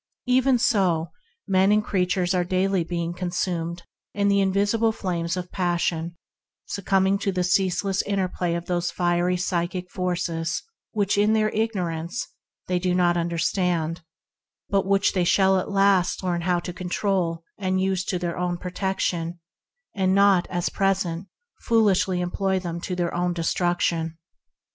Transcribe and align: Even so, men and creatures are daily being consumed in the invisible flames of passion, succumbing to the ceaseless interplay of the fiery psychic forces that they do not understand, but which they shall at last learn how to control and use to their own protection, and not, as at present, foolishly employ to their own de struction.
Even 0.25 0.57
so, 0.57 1.11
men 1.47 1.71
and 1.71 1.83
creatures 1.83 2.33
are 2.33 2.43
daily 2.43 2.83
being 2.83 3.13
consumed 3.13 3.83
in 4.15 4.29
the 4.29 4.39
invisible 4.41 4.91
flames 4.91 5.37
of 5.37 5.51
passion, 5.51 6.17
succumbing 6.65 7.19
to 7.19 7.31
the 7.31 7.43
ceaseless 7.43 8.01
interplay 8.01 8.55
of 8.55 8.65
the 8.65 8.81
fiery 8.81 9.37
psychic 9.37 9.91
forces 9.91 10.63
that 10.95 12.17
they 12.67 12.79
do 12.79 12.95
not 12.95 13.15
understand, 13.15 14.01
but 14.69 14.87
which 14.87 15.13
they 15.13 15.23
shall 15.23 15.59
at 15.59 15.69
last 15.69 16.23
learn 16.23 16.41
how 16.41 16.59
to 16.59 16.73
control 16.73 17.43
and 17.59 17.79
use 17.79 18.03
to 18.03 18.17
their 18.17 18.39
own 18.39 18.57
protection, 18.57 19.39
and 19.93 20.15
not, 20.15 20.47
as 20.49 20.67
at 20.67 20.73
present, 20.73 21.27
foolishly 21.59 22.21
employ 22.21 22.59
to 22.59 22.95
their 22.95 23.13
own 23.13 23.33
de 23.33 23.43
struction. 23.43 24.17